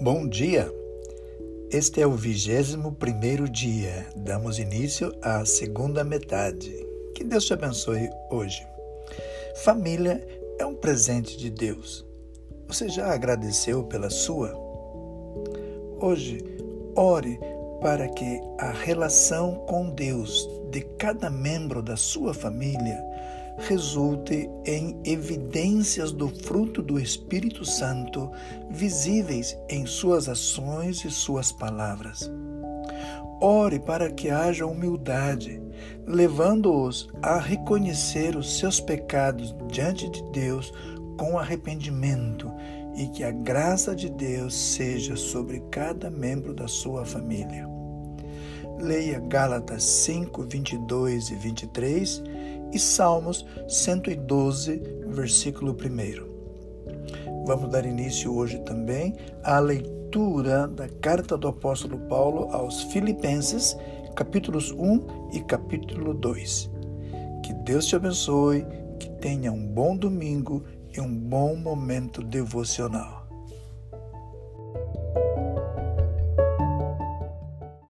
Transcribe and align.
Bom 0.00 0.26
dia! 0.26 0.68
Este 1.70 2.00
é 2.00 2.06
o 2.06 2.16
vigésimo 2.16 2.92
primeiro 2.92 3.48
dia. 3.48 4.04
Damos 4.16 4.58
início 4.58 5.14
à 5.22 5.44
segunda 5.44 6.02
metade. 6.02 6.74
Que 7.14 7.22
Deus 7.22 7.44
te 7.44 7.52
abençoe 7.52 8.10
hoje. 8.28 8.66
Família 9.62 10.26
é 10.58 10.66
um 10.66 10.74
presente 10.74 11.38
de 11.38 11.48
Deus. 11.48 12.04
Você 12.66 12.88
já 12.88 13.12
agradeceu 13.12 13.84
pela 13.84 14.10
sua? 14.10 14.52
Hoje, 16.00 16.42
ore 16.96 17.38
para 17.80 18.08
que 18.08 18.40
a 18.58 18.72
relação 18.72 19.64
com 19.66 19.90
Deus 19.90 20.48
de 20.70 20.80
cada 20.98 21.30
membro 21.30 21.80
da 21.80 21.96
sua 21.96 22.34
família 22.34 23.00
resulte 23.58 24.48
em 24.66 25.00
evidências 25.04 26.12
do 26.12 26.28
fruto 26.28 26.82
do 26.82 26.98
Espírito 26.98 27.64
Santo 27.64 28.30
visíveis 28.70 29.56
em 29.68 29.86
suas 29.86 30.28
ações 30.28 31.04
e 31.04 31.10
suas 31.10 31.52
palavras. 31.52 32.30
Ore 33.40 33.78
para 33.78 34.10
que 34.10 34.30
haja 34.30 34.66
humildade, 34.66 35.60
levando-os 36.06 37.08
a 37.22 37.38
reconhecer 37.38 38.36
os 38.36 38.58
seus 38.58 38.80
pecados 38.80 39.54
diante 39.70 40.08
de 40.08 40.22
Deus 40.30 40.72
com 41.18 41.38
arrependimento 41.38 42.50
e 42.96 43.08
que 43.08 43.24
a 43.24 43.30
graça 43.30 43.94
de 43.94 44.08
Deus 44.08 44.54
seja 44.54 45.16
sobre 45.16 45.60
cada 45.70 46.10
membro 46.10 46.54
da 46.54 46.68
sua 46.68 47.04
família. 47.04 47.73
Leia 48.78 49.20
Gálatas 49.20 49.82
5, 49.84 50.42
22 50.42 51.30
e 51.30 51.34
23 51.36 52.22
e 52.72 52.78
Salmos 52.78 53.46
112, 53.68 54.82
versículo 55.08 55.72
1. 55.72 57.44
Vamos 57.46 57.70
dar 57.70 57.86
início 57.86 58.34
hoje 58.34 58.58
também 58.60 59.14
à 59.42 59.58
leitura 59.58 60.66
da 60.68 60.88
carta 60.88 61.36
do 61.36 61.48
apóstolo 61.48 61.98
Paulo 62.08 62.48
aos 62.52 62.82
Filipenses, 62.84 63.76
capítulos 64.16 64.72
1 64.72 65.30
e 65.32 65.40
capítulo 65.40 66.14
2. 66.14 66.70
Que 67.42 67.52
Deus 67.52 67.86
te 67.86 67.96
abençoe, 67.96 68.66
que 68.98 69.08
tenha 69.20 69.52
um 69.52 69.66
bom 69.66 69.96
domingo 69.96 70.64
e 70.96 71.00
um 71.00 71.14
bom 71.14 71.56
momento 71.56 72.22
devocional. 72.22 73.23